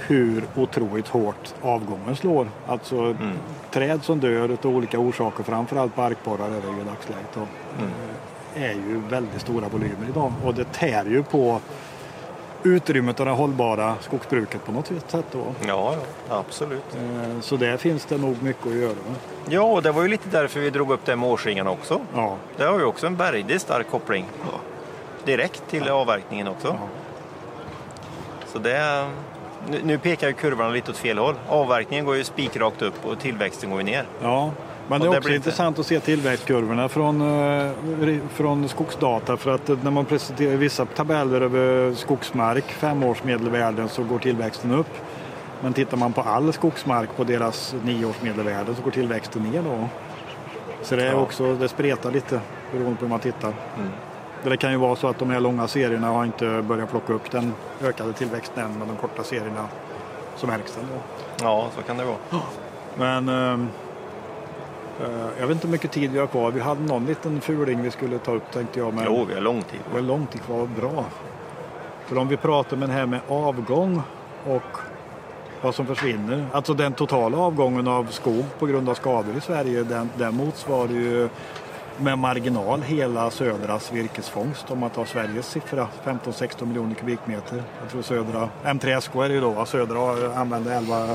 [0.08, 2.48] hur otroligt hårt avgången slår.
[2.68, 3.38] Alltså mm.
[3.72, 7.36] träd som dör av olika orsaker, framförallt barkborrar är det ju i dagsläget.
[7.36, 7.92] Mm.
[8.56, 11.60] Är ju väldigt stora volymer idag och det tär ju på
[12.64, 15.26] utrymmet och det hållbara skogsbruket på något sätt.
[15.32, 15.46] Då.
[15.68, 15.96] Ja,
[16.30, 16.96] ja absolut.
[16.96, 18.96] Eh, Så där finns det nog mycket att göra.
[19.50, 22.02] Ja, och det var ju lite därför vi drog upp det med årsringarna också.
[22.16, 24.26] Ja, Det har ju också en väldigt stark koppling.
[25.26, 26.68] Direkt till avverkningen också.
[26.68, 26.88] Ja.
[28.48, 29.08] Så det,
[29.84, 31.36] nu, pekar ju kurvorna lite åt fel håll.
[31.50, 34.06] Avverkningen går ju spikrakt upp och tillväxten går ju ner.
[34.22, 34.52] ja.
[34.92, 39.56] Men det är det också inte- intressant att se tillväxtkurvorna från, eh, från skogsdata för
[39.56, 44.88] att när man presenterar vissa tabeller över skogsmark, femårsmedelvärden, så går tillväxten upp.
[45.62, 49.90] Men tittar man på all skogsmark på deras nioårsmedelvärden så går tillväxten ner då.
[50.82, 52.40] Så det är också, det spretar lite
[52.72, 53.54] beroende på hur man tittar.
[54.44, 57.32] Det kan ju vara så att de här långa serierna har inte börjat plocka upp
[57.32, 59.68] den ökade tillväxten än, men de korta serierna
[60.36, 61.02] så märks den då.
[61.46, 62.42] Ja, så kan det vara.
[62.98, 63.68] Men ehm, eh,
[65.40, 66.52] jag vet inte hur mycket tid vi har kvar.
[66.52, 68.94] Vi hade någon liten fuling vi skulle ta upp tänkte jag.
[68.94, 69.80] Men Jo, vi har lång tid.
[69.88, 70.68] det var långt kvar.
[70.80, 71.06] Bra.
[72.06, 74.02] För om vi pratar med det här med avgång
[74.48, 74.78] och
[75.62, 76.46] vad som försvinner.
[76.52, 79.84] Alltså den totala avgången av skog på grund av skador i Sverige.
[79.84, 81.30] Den, den motsvarar ju
[81.98, 87.64] med marginal hela södras virkesfångst om man tar Sveriges siffra 15-16 miljoner kubikmeter.
[87.82, 91.08] Jag tror södra, M3SK är det ju då, södra använder 11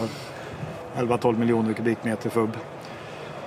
[0.97, 2.57] 11-12 miljoner kubikmeter fubb.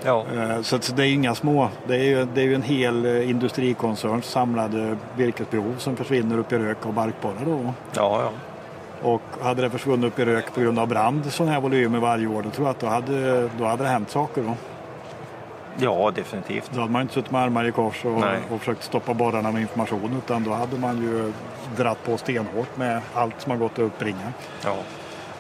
[0.04, 0.26] Ja.
[0.36, 1.70] Eh, Så det är inga små.
[1.88, 6.52] Det är ju, det är ju en hel eh, industrikoncerns samlade virkesbehov som försvinner upp
[6.52, 7.74] i rök av barkborrar då.
[7.96, 8.30] Ja, ja.
[9.10, 12.28] Och hade det försvunnit upp i rök på grund av brand sådana här volymer varje
[12.28, 14.42] år, då tror jag att då hade, då hade det hänt saker.
[14.44, 14.54] Då.
[15.78, 16.72] ja, definitivt.
[16.74, 19.62] Då hade man inte suttit med armar i kors och, och försökt stoppa borrarna med
[19.62, 21.34] information utan då hade man ju
[21.78, 24.34] dratt på stenhårt med allt som har gått att uppbringa.
[24.66, 24.76] Ja.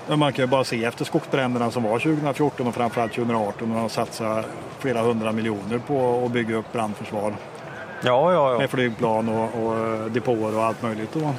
[0.09, 3.79] Men man kan ju bara se efter skogsbränderna som var 2014 och framförallt 2018 när
[3.79, 4.43] de satsade
[4.79, 7.33] flera hundra miljoner på att bygga upp brandförsvar
[8.01, 8.57] Ja, ja, ja.
[8.59, 11.09] med flygplan och, och eh, depåer och allt möjligt.
[11.13, 11.33] Då.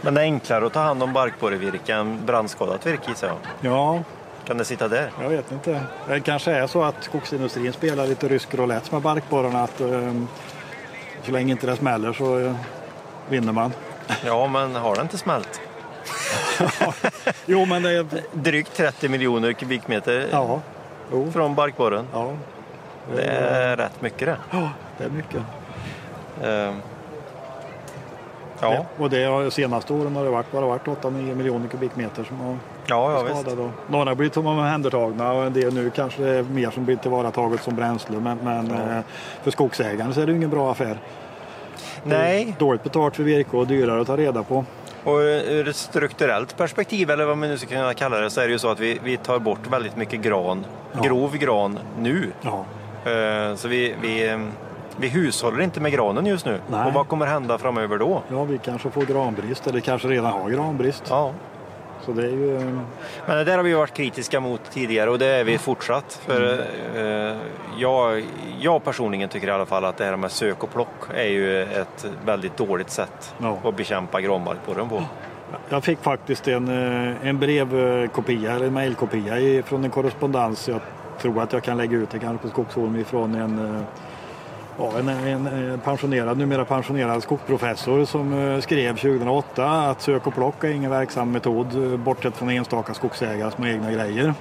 [0.00, 3.36] Men det är enklare att ta hand om barkborrevirke än brandskadat virke gissar jag.
[3.72, 4.02] Ja,
[4.44, 5.10] Kan det sitta där?
[5.22, 5.80] jag vet inte.
[6.08, 9.62] Det kanske är så att skogsindustrin spelar lite rysk roulette med barkborrarna.
[9.62, 10.12] Att, eh,
[11.22, 12.54] så länge inte det smäller så eh,
[13.28, 13.72] vinner man.
[14.24, 15.60] Ja, men har det inte smält?
[17.46, 18.06] Jo, men det är...
[18.32, 20.60] Drygt 30 miljoner kubikmeter Ja,
[21.12, 22.06] jo, från barkborren.
[22.12, 22.30] ja,
[23.16, 24.36] Det är rätt mycket det.
[24.50, 25.42] ja det är mycket.
[26.44, 26.74] Ehm.
[28.60, 32.40] Ja, Och det har, senaste åren har det varit, bara varit 8-9 miljoner kubikmeter som
[32.40, 33.40] har ja, ja visst.
[33.40, 33.62] skadade.
[33.62, 36.96] Och Några blir tom- omhändertagna och en del nu kanske det är mer som blir
[36.96, 38.20] tillvarataget som bränsle.
[38.20, 38.98] Men, men eh,
[39.42, 40.98] för skogsägaren så är det ingen bra affär.
[42.02, 44.64] Nej, Dåligt betalt för virke och dyrare att ta reda på.
[45.06, 48.46] Och ur ett strukturellt perspektiv, eller vad man nu ska kunna kalla det, så är
[48.46, 51.00] det ju så att vi, vi tar bort väldigt mycket gran, Ja.
[51.02, 52.32] grov gran, nu.
[52.42, 52.64] Ja,
[53.10, 54.38] Ehm, Så vi, vi,
[54.96, 56.60] vi hushåller inte med granen just nu.
[56.70, 56.86] Nej.
[56.86, 58.22] Och vad kommer hända framöver då?
[58.28, 61.02] ja vi kanske får granbrist eller kanske redan har granbrist.
[61.08, 61.32] Ja.
[62.06, 62.56] Så det är ju...
[62.56, 62.62] eh,
[63.26, 66.20] Men det där har vi varit kritiska mot tidigare och det är vi fortsatt.
[66.26, 66.66] För
[66.96, 67.36] eh,
[67.78, 68.24] jag,
[68.60, 71.62] jag personligen tycker i alla fall att det här med sök och plock är ju
[71.62, 73.58] ett väldigt dåligt sätt Ja.
[73.64, 75.02] att bekämpa granbarkborren på.
[75.68, 80.68] Jag fick faktiskt en, eh, en brevkopia eller en mejlkopia från en korrespondens.
[80.68, 80.80] Jag
[81.20, 83.82] tror att jag kan lägga ut det kanske på Skogsholm ifrån en, eh,
[84.78, 90.64] ja, en, en pensionerad, numera pensionerad skogsprofessor som eh, skrev 2008 att sök och plock
[90.64, 94.34] är ingen verksam metod eh, bortsett från enstaka skogsägare som har egna grejer.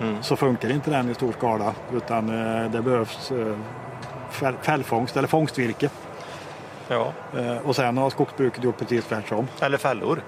[0.00, 0.22] Mm.
[0.22, 2.28] Så funkar inte den i stor skala utan
[2.64, 3.54] eh, det behövs eh,
[4.30, 5.90] fäll- fällfångst eller fångstvirke.
[6.88, 7.12] Ja.
[7.64, 9.46] Och sen har skogsbruket gjort precis tvärtom.
[9.60, 10.20] Eller fällor.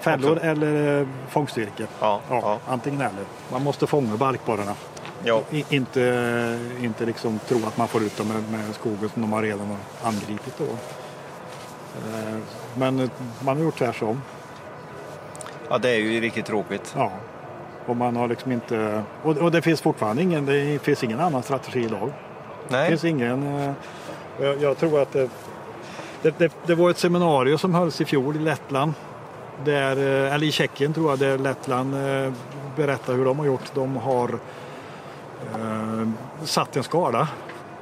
[0.00, 0.44] Fällor Också.
[0.44, 1.86] eller fångstvirke.
[2.00, 2.58] Ja, Ja, ja.
[2.66, 3.24] Antingen eller.
[3.52, 4.72] Man måste fånga barkborrarna.
[5.50, 9.32] I, inte, inte liksom tro att man får ut dem med, med skogen som de
[9.32, 10.54] har redan angripit.
[10.58, 10.64] Då.
[10.64, 12.38] Eh,
[12.78, 13.10] Men
[13.44, 14.22] man har gjort tvärtom.
[15.68, 16.94] ja, det är ju riktigt tråkigt.
[16.96, 17.12] Ja.
[17.86, 21.42] Och, man har liksom inte, och, och det finns fortfarande ingen, det finns ingen annan
[21.42, 22.12] strategi idag.
[22.68, 22.88] Det Nej.
[22.88, 23.72] finns ingen, eh,
[24.40, 25.28] jag, jag tror att det,
[26.22, 28.92] det, det, det var ett seminarium som hölls i fjol i Lettland.
[29.64, 31.94] Där, eh, eller i Tjeckien tror jag, där Lettland
[32.76, 33.74] berättar hur de har gjort.
[33.74, 34.38] De har
[36.44, 37.28] satt en skala.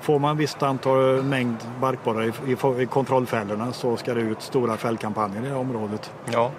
[0.01, 2.33] Får man visst antal mängd barkborrar i,
[2.79, 6.13] i, i kontrollfällorna så ska det ut stora fällkampanjer i det området.
[6.33, 6.51] Ja.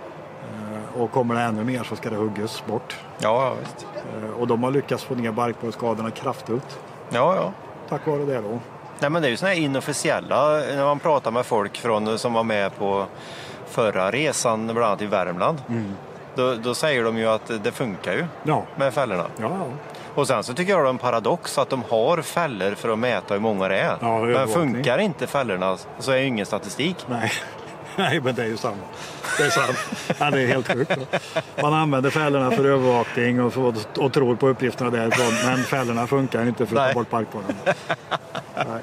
[0.95, 2.95] Eh, och kommer det ännu mer så ska det huggas bort.
[3.19, 3.87] Ja, visst.
[4.23, 7.51] Eh, och de har lyckats få ner barkborreskadorna kraftfullt Ja, ja.
[7.89, 8.59] tack vare det då.
[8.99, 12.33] Nej, men det är ju sådana här inofficiella, när man pratar med folk från, som
[12.33, 13.05] var med på
[13.67, 15.61] förra resan, bland annat i Värmland.
[16.35, 19.25] Då, då säger de ju att det funkar ju Ja, med fällorna.
[19.37, 19.49] ja.
[20.15, 22.99] Och sen så tycker jag det är en paradox att de har fällor för att
[22.99, 23.97] mäta hur många det är.
[24.01, 26.95] Ja, Men funkar inte fällorna så är ju ingen statistik.
[27.09, 27.31] Nej.
[27.95, 28.75] Nej, men det är ju samma.
[29.37, 29.77] Det är sant.
[30.19, 30.97] Ja, det är helt sjukt.
[31.61, 35.33] Man använder fällorna för övervakning och, så, och tror på uppgifterna därifrån.
[35.45, 36.93] Men fällorna funkar inte för att Nej.
[36.93, 37.53] ta bort barkborrarna.
[38.55, 38.81] Nej.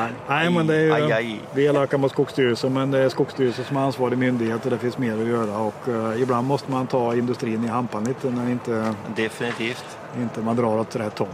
[0.00, 0.12] Nej.
[0.28, 1.40] Nej, men det är ju, Aj, aj.
[1.54, 4.78] vi är elaka mot Skogsstyrelsen men det är Skogsstyrelsen som är ansvarig myndighet och det
[4.78, 5.58] finns mer att göra.
[5.58, 9.84] Och, eh, ibland måste man ta industrin i hampan lite när inte, Definitivt.
[10.20, 11.28] inte man drar åt rätt håll.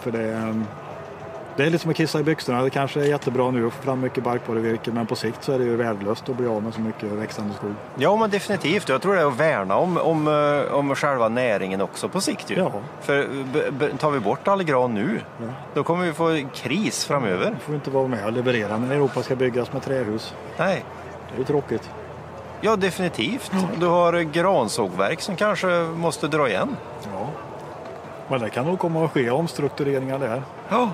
[0.00, 0.62] För det, är-
[1.56, 2.62] det är lite som att kissa i byxorna.
[2.62, 5.58] Det kanske är jättebra nu att få fram mycket barkborrevirke men på sikt så är
[5.58, 7.74] det ju värdelöst att bli av med så mycket växande skog.
[7.96, 8.88] Ja, men definitivt.
[8.88, 12.50] Jag tror det är att värna om, om, eh, om själva näringen också på sikt.
[12.50, 12.54] Ju.
[12.56, 12.72] Ja.
[13.00, 13.26] För
[13.98, 15.20] tar vi bort all gran nu,
[15.74, 17.50] då kommer vi få kris framöver.
[17.50, 20.34] Vi får inte vara med och leverera när Europa ska byggas med trähus.
[20.56, 20.84] Nej.
[21.28, 21.90] Det är ju tråkigt.
[22.60, 23.52] Ja, definitivt.
[23.76, 26.76] Du har gransågverk som kanske måste dra igen.
[27.12, 27.26] Ja.
[28.28, 30.42] Men det kan nog komma att ske omstruktureringar där.
[30.68, 30.90] Ja.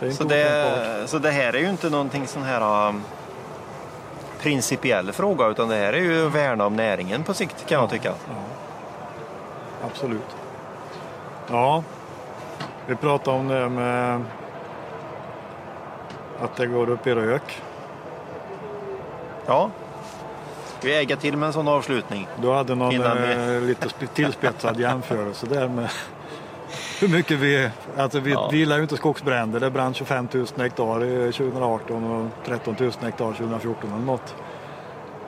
[0.00, 3.02] Det Så det, så det här är ju inte någonting sån här um,
[4.40, 7.90] principiell fråga utan det här är ju att värna om näringen på sikt kan jag
[7.90, 8.12] tycka.
[9.90, 10.36] Absolut.
[11.50, 11.82] Ja,
[12.86, 14.22] vi pratade om det med
[16.40, 17.62] att det går upp i rök.
[19.46, 19.70] Ja.
[20.80, 22.28] Vi ägga till med en sån avslutning?
[22.36, 22.88] Du hade någon
[23.22, 25.88] vi- eh, lite sp- tillspetsad jämförelse där med
[27.00, 27.70] hur mycket vi...
[27.96, 28.48] Alltså vi, Ja.
[28.52, 29.60] vi gillar ju inte skogsbränder.
[29.60, 34.34] Det brann 25 000 hektar i 2018 och 13 000 hektar 2014 eller något.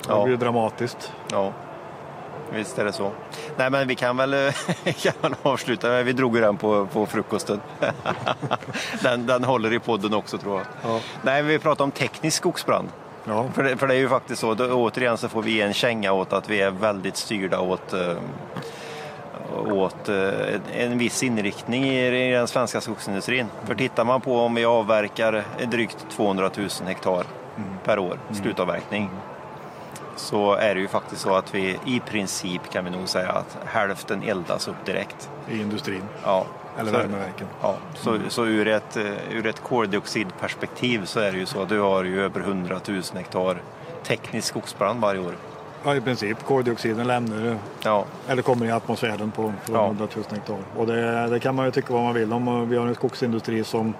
[0.02, 0.22] Det Ja.
[0.24, 1.12] blir ju dramatiskt.
[1.32, 1.52] Ja,
[2.52, 3.10] visst är det så.
[3.56, 4.30] Nej, men vi kan väl,
[4.84, 6.02] vi kan väl avsluta.
[6.02, 7.60] Vi drog ju den på, på frukosten.
[9.02, 10.66] den, den håller i podden också tror jag.
[10.92, 11.00] Ja.
[11.22, 12.88] Nej, vi pratar om teknisk skogsbrand.
[13.24, 15.60] Ja, För det, för det är ju faktiskt så, då, återigen så får vi ge
[15.62, 18.12] en känga åt att vi är väldigt styrda åt, eh,
[19.66, 23.46] åt eh, en viss inriktning i, den svenska skogsindustrin.
[23.64, 27.24] För tittar man på om vi avverkar drygt 200 000 hektar
[27.84, 29.10] per år, slutavverkning,
[30.16, 33.56] så är det ju faktiskt så att vi i princip kan vi nog säga att
[33.66, 35.30] hälften eldas upp direkt.
[35.50, 36.02] i industrin.
[36.24, 36.44] Ja.
[36.78, 37.46] Eller Så- värmeverken.
[37.62, 41.68] Ja, så, så ur, ett, eh, ur ett koldioxidperspektiv så är det ju så att
[41.68, 43.56] du har ju över 100 000 hektar
[44.02, 45.32] teknisk skogsbrand varje år.
[45.84, 46.44] Ja, i princip.
[46.44, 49.86] Koldioxiden lämnar Ja, eller kommer i atmosfären på, på Ja.
[49.86, 50.56] 100 000 hektar.
[50.76, 52.68] Och det, det kan man ju tycka vad man vill om.
[52.68, 53.94] Vi har en skogsindustri som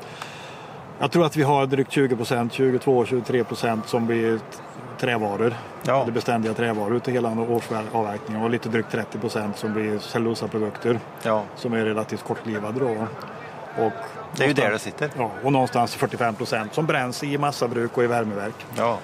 [0.98, 4.40] jag tror att vi har drygt 20 procent, 22-23 procent som blir
[4.98, 5.54] trävaror.
[5.82, 6.02] Ja.
[6.02, 11.42] Eller beständiga trävaror ute hela årsavverkningen och lite drygt 30 procent som blir cellulosaprodukter ja.
[11.56, 12.80] som är relativt kortlivade.
[12.80, 13.06] Då.
[13.84, 13.92] Och
[14.36, 15.10] det är ju där det sitter.
[15.16, 18.66] Ja, och någonstans 45 procent som bränns i massabruk och i värmeverk.
[18.76, 18.98] Ja,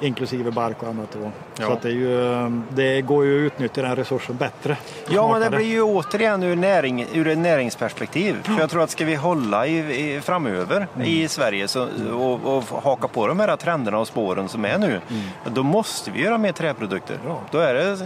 [0.00, 1.08] Inklusive bark och annat.
[1.12, 1.30] Då.
[1.58, 1.66] Ja.
[1.66, 4.76] Så att det, är ju, det går ju att utnyttja den resursen bättre.
[5.06, 8.42] och ja men det blir ju återigen ur, näring, ur ett näringsperspektiv.
[8.42, 9.76] För jag tror att ska vi hålla i,
[10.14, 11.06] i, framöver Mm.
[11.08, 15.00] i Sverige så, och, och haka på de här trenderna och spåren som är nu,
[15.44, 17.14] då måste vi göra mer träprodukter.
[17.14, 17.26] Mm.
[17.28, 17.40] Ja.
[17.50, 17.98] Då är det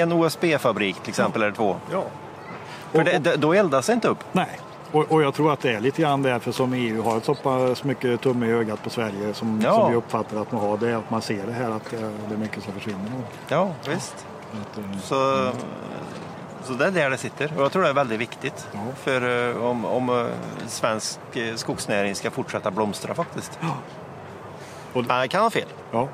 [0.00, 1.76] en OSB-fabrik till exempel eller två.
[1.92, 2.02] Ja.
[2.92, 4.24] För Och- det, det, då eldas det inte upp.
[4.32, 4.58] Nej,
[4.92, 7.34] och, och jag tror att det är lite grann därför som EU har ett så
[7.34, 9.74] pass mycket tumme i ögat på Sverige som, Ja.
[9.74, 10.76] som vi uppfattar att man har.
[10.76, 11.96] Det är att man ser det här att det,
[12.28, 13.10] det är mycket som försvinner.
[13.48, 14.26] Ja, visst.
[14.52, 15.50] Att, eh, Så,
[16.64, 17.52] så det är där det sitter.
[17.56, 18.78] Och jag tror det är väldigt viktigt Ja.
[18.96, 20.26] för eh, om, om eh,
[20.66, 21.18] svensk
[21.56, 23.58] skogsnäring ska fortsätta blomstra faktiskt.
[24.92, 25.68] Och- Nej, jag kan ha fel.
[25.92, 26.08] ja.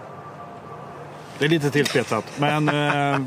[1.39, 3.19] Det är lite tillspetsat, men eh,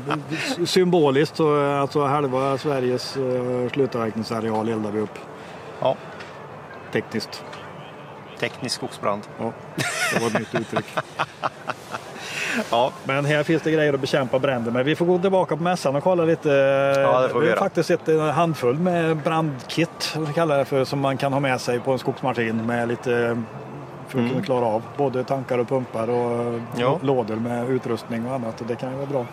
[0.66, 5.18] symboliskt så alltså halva Sveriges eh, slutavverkningsareal eldar vi upp
[5.80, 5.96] Ja.
[6.92, 7.44] tekniskt.
[8.40, 9.22] Teknisk skogsbrand.
[9.38, 9.52] Ja,
[10.14, 10.86] det var ett nytt uttryck.
[12.70, 14.84] Ja, Men här finns det grejer att bekämpa bränder med.
[14.84, 16.48] Vi får gå tillbaka på mässan och kolla lite.
[17.02, 20.58] Ja, det får vi vi har faktiskt sett en handfull med brandkit som vi kallar
[20.58, 23.42] det för, som man kan ha med sig på en skogsmaskin med lite
[24.08, 26.62] för att kunna klara av både tankar och pumpar och Mm.
[26.76, 26.98] Ja.
[27.02, 28.60] lådor med utrustning och annat.
[28.60, 29.26] Och det kan ju vara bra.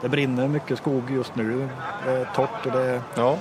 [0.00, 1.68] Det brinner mycket skog just nu.
[2.06, 3.36] Det är torrt och det är ja.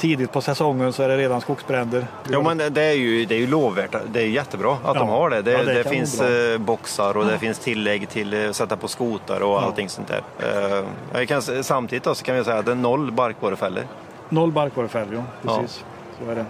[0.00, 2.06] Tidigt på säsongen så är det redan skogsbränder.
[2.30, 3.94] Jo, men det- är ju, det är ju lovvärt.
[4.12, 5.14] Det är ju jättebra att de Ja.
[5.14, 5.42] har det.
[5.42, 8.88] Det, Ja, det det finns eh, boxar och det finns tillägg till att sätta på
[8.88, 10.22] skotar och allting sånt där.
[10.38, 13.82] Eh, jag kan, samtidigt då, så kan vi säga att det är noll barkborrefällor.
[14.28, 15.58] Noll barkborrefällor, ja.
[15.58, 15.84] Precis.
[16.24, 16.44] Så är det.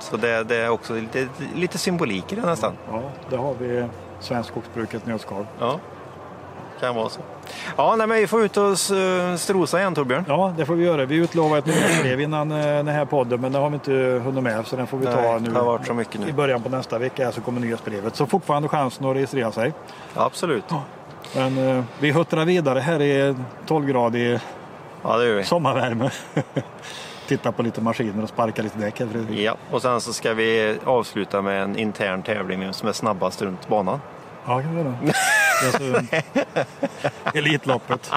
[0.00, 2.72] Så det, det är också lite, lite symbolik i det nästan.
[2.90, 3.84] Ja, det har vi
[4.20, 5.46] svenskt skogsbruk ett nötskal.
[5.60, 5.78] Ja,
[6.86, 7.20] kan vara så.
[7.76, 8.92] Ja, nej, men vi får ut och s-
[9.42, 10.24] strosa igen Torbjörn.
[10.28, 11.04] Ja, det får vi göra.
[11.04, 13.92] Vi utlovar ett nyhetsbrev innan eh, den här podden, men det har vi inte
[14.24, 15.50] hunnit med, så den får vi ta Nej, nu.
[15.50, 16.28] det har varit så mycket nu.
[16.28, 18.16] I början på nästa vecka så kommer nyhetsbrevet.
[18.16, 19.72] Så fortfarande chansen att registrera sig.
[20.14, 20.64] Absolut.
[21.36, 23.34] Men eh, vi huttrar vidare här i
[23.66, 24.40] 12-gradig
[25.04, 25.44] Ja, det gör vi.
[25.44, 26.10] sommarvärme.
[27.28, 29.38] Titta på lite maskiner och sparka lite däck här Fredrik.
[29.38, 33.68] Ja, och sen så ska vi avsluta med en intern tävling som är snabbast runt
[33.68, 34.00] banan.
[34.46, 34.94] Ja, kan vi göra.
[35.64, 36.16] Alltså,
[37.38, 38.10] Elitloppet.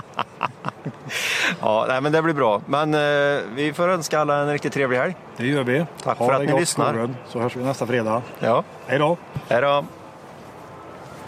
[1.62, 2.62] Ja, nej, men det blir bra.
[2.66, 5.16] Men eh, vi får önska alla en riktigt trevlig helg.
[5.38, 5.86] Det gör vi.
[6.04, 6.86] Tack Ha för att ni lyssnar.
[6.86, 8.22] Torbjörn, Så hörs vi nästa fredag.
[8.40, 9.18] Ja, Hej då!
[9.48, 9.86] hej då.